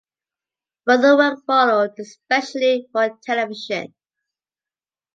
[0.87, 3.93] Further work followed, especially for television.